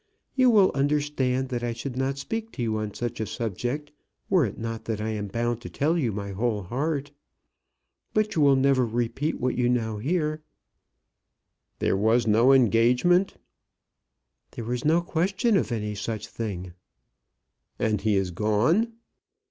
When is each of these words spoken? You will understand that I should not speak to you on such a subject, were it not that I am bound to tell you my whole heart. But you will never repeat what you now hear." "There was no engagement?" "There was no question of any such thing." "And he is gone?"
You 0.35 0.49
will 0.49 0.71
understand 0.73 1.49
that 1.49 1.61
I 1.63 1.73
should 1.73 1.95
not 1.95 2.17
speak 2.17 2.51
to 2.53 2.63
you 2.63 2.77
on 2.77 2.95
such 2.95 3.19
a 3.19 3.27
subject, 3.27 3.91
were 4.31 4.47
it 4.47 4.57
not 4.57 4.85
that 4.85 4.99
I 4.99 5.09
am 5.09 5.27
bound 5.27 5.61
to 5.61 5.69
tell 5.69 5.95
you 5.95 6.11
my 6.11 6.31
whole 6.31 6.63
heart. 6.63 7.11
But 8.11 8.33
you 8.33 8.41
will 8.41 8.55
never 8.55 8.83
repeat 8.83 9.39
what 9.39 9.55
you 9.55 9.69
now 9.69 9.97
hear." 9.99 10.41
"There 11.77 11.95
was 11.95 12.25
no 12.25 12.51
engagement?" 12.51 13.35
"There 14.53 14.65
was 14.65 14.83
no 14.83 15.01
question 15.03 15.55
of 15.55 15.71
any 15.71 15.93
such 15.93 16.25
thing." 16.27 16.73
"And 17.77 18.01
he 18.01 18.15
is 18.15 18.31
gone?" 18.31 18.93